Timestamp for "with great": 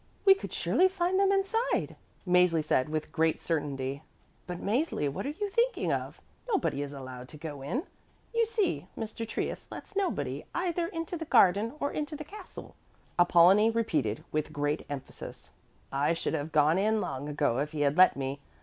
2.89-3.39, 14.31-14.87